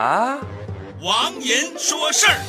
[0.00, 0.38] 啊，
[1.02, 2.40] 王银说事儿。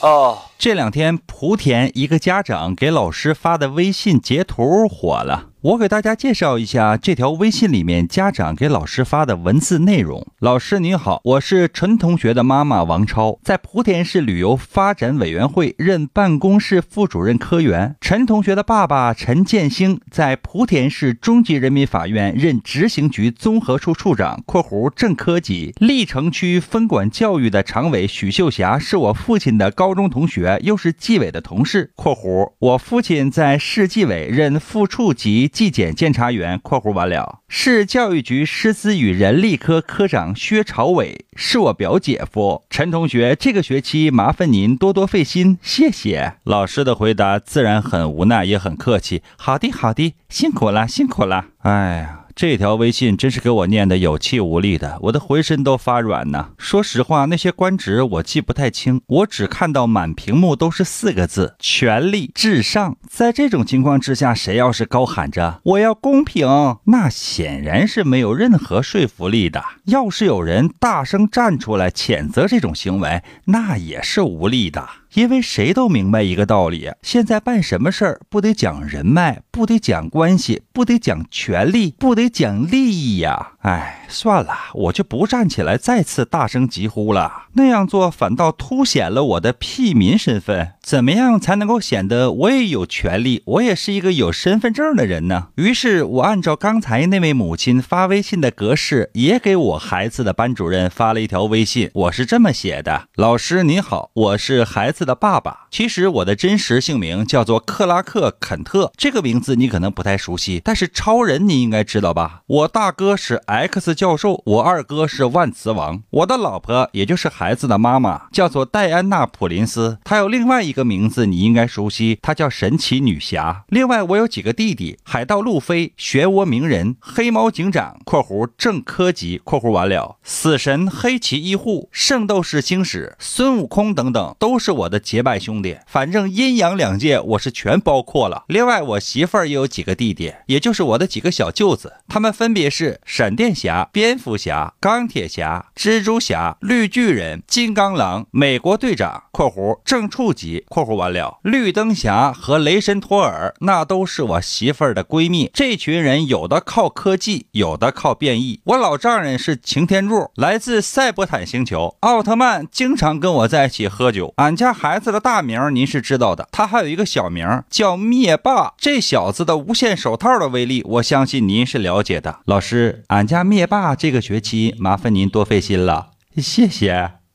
[0.00, 5.50] 哦，这两天莆田一个家长给老师发的微信截图火了。
[5.66, 10.24] 我给大家介绍一下这条微信里面家长给老师发的文字内容。
[10.38, 17.96] 老师您好，我是陈同学的妈妈王超，在莆田市旅游发展委员会任办公室副主任科员。
[18.00, 25.74] 陈同学的爸爸陈建兴在莆田市中级人民法院任执行局综合处处长（括弧正科级）。
[25.80, 35.50] 历城区分管教育的常委许秀霞是我父亲的高中同学，又是纪委的同事（括弧我父亲在市纪委任副处级）。
[35.56, 42.64] 纪检监察员（括弧完了）市教育局师资与人力科科长薛朝伟是我表姐夫。
[42.68, 46.34] 陈同学，这个学期麻烦您多多费心，谢谢。
[46.44, 49.22] 老师的回答自然很无奈，也很客气。
[49.38, 51.46] 好的，好的，辛苦了，辛苦了。
[51.62, 52.25] 哎呀。
[52.36, 56.50] 这条微信真是给我念的有气无力的，我的浑身都发软呢。
[56.58, 62.98] 说实话，那些官职我记不太清，我只看到满屏幕都是四个字：权力至上。
[63.08, 66.46] 在这种情况之下，谁要是高喊着我要公平，
[66.84, 69.64] 那显然是没有任何说服力的。
[69.86, 74.86] 要是有人大声站出来谴责这种行为，那也是无力的。
[75.14, 83.52] 因为谁都明白一个道理：现在办什么事儿不得讲人脉，不得讲关系，不得讲权力，不得讲利益呀！
[83.60, 87.44] 哎，算了，我就不站起来再次大声疾呼了。
[87.54, 90.72] 那样做反倒凸显了我的屁民身份。
[90.82, 95.48] 怎么样才能够显得我也有权利，我也是一个有身份证的人呢？
[95.56, 101.90] 于是我按照刚才那位母亲发微信的格式，也给我孩子的班主任发了一条微信。
[101.92, 105.66] 我是这么写的：老师您好，我是孩子的爸爸。
[105.72, 112.42] 其实我的真实姓名叫做克拉克·肯特，这个名字你可能不太熟悉，但是超人你应该知道吧？
[112.46, 120.76] 我大哥是 X 教授，我二哥是万磁王，我的老婆也就是孩子的妈妈叫做戴安娜·普林斯，她有另外一。
[120.76, 123.64] 个名字你应该熟悉，她叫神奇女侠。
[123.68, 135.78] 另外，我有几个弟弟：海盗路飞、漩涡鸣人、黑猫警长（括弧正科级）（括弧完了）、死神黑崎一护、圣斗士星矢、孙悟空等等，都是我的结拜兄弟。
[135.86, 138.44] 反正阴阳两界我是全包括了。
[138.48, 150.64] 另外，我媳妇儿也有几个弟弟，也就是我的几个小舅子，他们分别是闪电侠、蝙蝠侠、钢铁侠、蜘蛛侠、绿巨人、金刚狼、美国队长（括弧正处级）。
[150.68, 155.50] 括弧完了，绿灯侠和雷神托尔那都是我媳妇儿的闺蜜。
[155.52, 158.60] 这群人有的靠科技，有的靠变异。
[158.64, 161.96] 我老丈人是擎天柱，来自赛博坦星球。
[162.00, 164.32] 奥特曼经常跟我在一起喝酒。
[164.36, 168.72] 俺家孩子的大名您是知道的，他还有一个小名叫灭霸。
[168.78, 172.40] 这小子的无限手套的威力，我相信您是了解的。
[172.44, 177.25] 老师，俺家灭霸那这个学期麻烦您多费心了，谢谢。